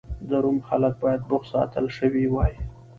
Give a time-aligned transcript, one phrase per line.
[0.29, 2.53] د روم خلک باید بوخت ساتل شوي وای